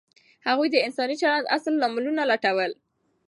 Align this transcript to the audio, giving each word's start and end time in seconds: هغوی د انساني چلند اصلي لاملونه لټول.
هغوی 0.47 0.67
د 0.71 0.75
انساني 0.87 1.15
چلند 1.21 1.51
اصلي 1.55 1.77
لاملونه 1.81 2.23
لټول. 2.31 2.71